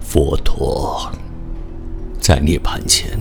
[0.00, 1.10] 佛陀
[2.20, 3.18] 在涅槃前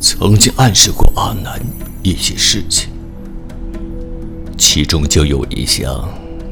[0.00, 1.60] 曾经暗示过阿难
[2.02, 2.90] 一些事情，
[4.56, 6.08] 其中就有一项，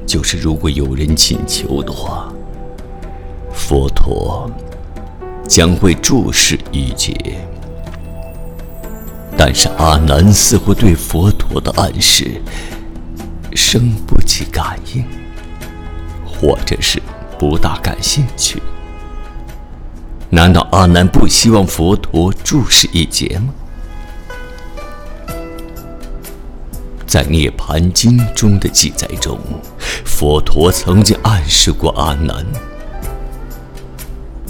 [0.06, 2.32] 就是如果有人请求的话，
[3.52, 4.50] 佛陀
[5.46, 7.14] 将会注释一劫。
[9.36, 12.40] 但是阿难似乎对佛陀的暗示
[13.54, 15.04] 生不起感应，
[16.24, 17.00] 或者是
[17.42, 18.62] 不大感兴趣。
[20.30, 23.52] 难道阿难不希望佛陀注释一劫吗？
[27.04, 29.36] 在《涅盘经》中的记载中，
[30.04, 32.46] 佛陀曾经暗示过阿难：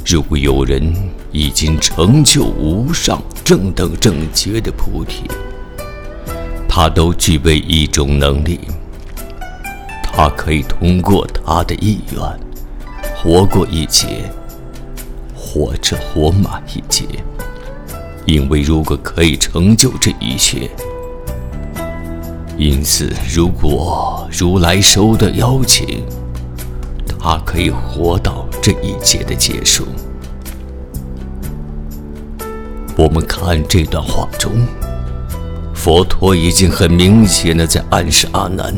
[0.04, 0.94] 如果有人
[1.30, 5.22] 已经成就无上正等正觉的菩提，
[6.68, 8.60] 他都具备一种能力，
[10.02, 12.20] 他可以通过他的意愿
[13.22, 14.30] 活过一劫。
[15.54, 17.04] 或者活满一劫，
[18.24, 20.70] 因为如果可以成就这一切，
[22.56, 26.02] 因此如果如来收的邀请，
[27.18, 29.84] 他可以活到这一劫的结束。
[32.96, 34.52] 我们看这段话中，
[35.74, 38.74] 佛陀已经很明显的在暗示阿难：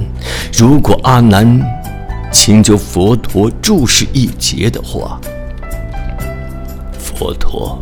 [0.53, 1.65] 如果阿难
[2.35, 5.21] 请求佛陀注视一劫的话。
[6.99, 7.79] 佛陀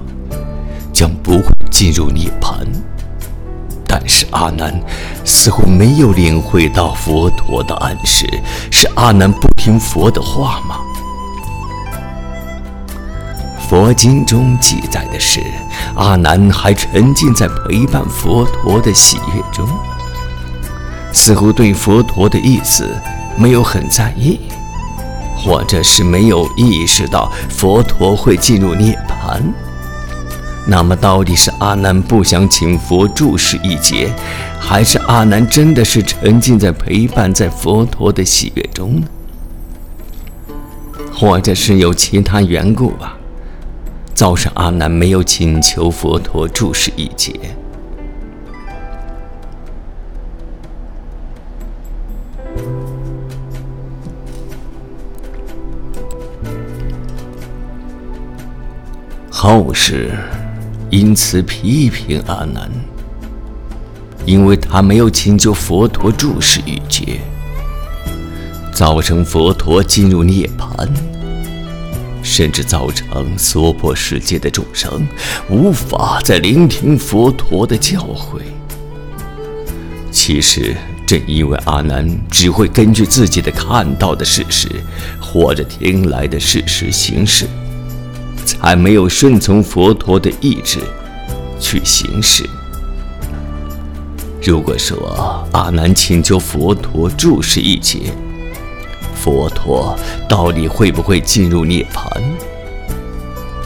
[0.93, 2.67] 将不会进入涅槃，
[3.89, 4.79] 但是阿难
[5.25, 8.29] 似乎没有领会到佛陀的暗示，
[8.71, 10.77] 是阿难不听佛的话吗？
[13.67, 15.41] 佛经中记载的是，
[15.95, 19.67] 阿难还沉浸在陪伴佛陀的喜悦中，
[21.11, 22.87] 似乎对佛陀的意思
[23.37, 24.41] 没有很在意。
[25.45, 29.43] 或者是没有意识到佛陀会进入涅槃，
[30.69, 34.13] 那么到底是阿难不想请佛注释一劫，
[34.61, 39.07] 还是阿难真的是沉浸在陪伴在佛陀的喜悦中呢？
[41.13, 43.17] 或者是有其他缘故吧，
[44.15, 47.33] 造成阿难没有请求佛陀注释一劫。
[59.45, 60.13] 后世
[60.89, 62.71] 因此批评阿难，
[64.25, 67.19] 因为他没有请求佛陀注释一劫，
[68.73, 70.89] 造成佛陀进入涅槃，
[72.23, 75.05] 甚至造成娑婆世界的众生
[75.51, 78.43] 无法再聆听佛陀的教诲。
[80.13, 84.69] 其实，正因为阿难只会根据自己的看到的事实
[85.21, 87.49] 或者听来的事实行事。
[88.45, 90.79] 才没有顺从佛陀的意志
[91.59, 92.49] 去行事。
[94.43, 98.13] 如果说阿难请求佛陀注释一劫，
[99.15, 99.97] 佛陀
[100.29, 102.21] 到底会不会进入涅槃？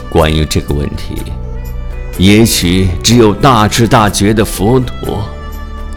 [0.09, 1.15] 关于这个问题，
[2.17, 5.27] 也许只有大智大觉的佛陀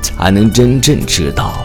[0.00, 1.59] 才能真正知道